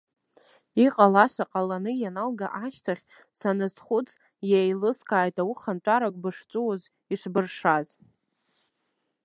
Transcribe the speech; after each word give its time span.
Иҟалаша 0.85 1.45
ҟаланы 1.51 1.91
ианалга 1.97 2.47
ашьҭахь, 2.63 3.03
саназхәыц, 3.39 4.09
иеилыскааит 4.49 5.35
аухантәарак 5.43 6.15
бышҵәуоз 6.21 6.81
ишбыршаз. 7.13 7.89